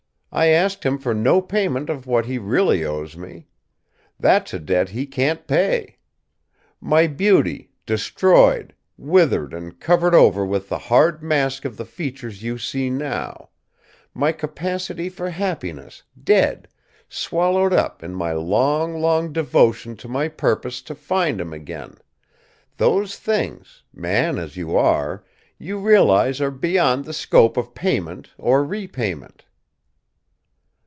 I 0.33 0.45
asked 0.47 0.85
him 0.85 0.97
for 0.97 1.13
no 1.13 1.41
payment 1.41 1.89
of 1.89 2.07
what 2.07 2.25
he 2.25 2.37
really 2.37 2.85
owes 2.85 3.17
me. 3.17 3.47
That's 4.17 4.53
a 4.53 4.59
debt 4.59 4.87
he 4.87 5.05
can't 5.05 5.45
pay! 5.45 5.97
My 6.79 7.05
beauty, 7.05 7.71
destroyed, 7.85 8.73
withered 8.97 9.53
and 9.53 9.77
covered 9.77 10.15
over 10.15 10.45
with 10.45 10.69
the 10.69 10.77
hard 10.77 11.21
mask 11.21 11.65
of 11.65 11.75
the 11.75 11.83
features 11.83 12.43
you 12.43 12.57
see 12.57 12.89
now; 12.89 13.49
my 14.13 14.31
capacity 14.31 15.09
for 15.09 15.31
happiness, 15.31 16.03
dead, 16.23 16.69
swallowed 17.09 17.73
up 17.73 18.01
in 18.01 18.15
my 18.15 18.31
long, 18.31 19.01
long 19.01 19.33
devotion 19.33 19.97
to 19.97 20.07
my 20.07 20.29
purpose 20.29 20.81
to 20.83 20.95
find 20.95 21.41
him 21.41 21.51
again 21.51 21.97
those 22.77 23.17
things, 23.17 23.83
man 23.93 24.37
as 24.39 24.55
you 24.55 24.77
are, 24.77 25.25
you 25.59 25.77
realize 25.77 26.39
are 26.39 26.51
beyond 26.51 27.03
the 27.03 27.11
scope 27.13 27.57
of 27.57 27.75
payment 27.75 28.29
or 28.37 28.63
repayment!" 28.63 29.43